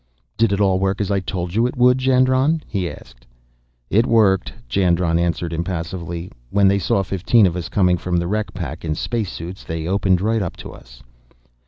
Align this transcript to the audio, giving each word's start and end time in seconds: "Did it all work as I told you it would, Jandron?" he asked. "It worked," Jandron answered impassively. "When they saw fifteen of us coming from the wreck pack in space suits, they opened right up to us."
"Did 0.35 0.51
it 0.51 0.59
all 0.59 0.79
work 0.79 0.99
as 0.99 1.11
I 1.11 1.19
told 1.19 1.53
you 1.53 1.67
it 1.67 1.77
would, 1.77 1.99
Jandron?" 1.99 2.63
he 2.65 2.89
asked. 2.89 3.27
"It 3.91 4.07
worked," 4.07 4.51
Jandron 4.67 5.19
answered 5.19 5.53
impassively. 5.53 6.31
"When 6.49 6.67
they 6.67 6.79
saw 6.79 7.03
fifteen 7.03 7.45
of 7.45 7.55
us 7.55 7.69
coming 7.69 7.99
from 7.99 8.17
the 8.17 8.25
wreck 8.25 8.51
pack 8.51 8.83
in 8.83 8.95
space 8.95 9.31
suits, 9.31 9.63
they 9.63 9.85
opened 9.85 10.19
right 10.19 10.41
up 10.41 10.57
to 10.57 10.71
us." 10.71 11.03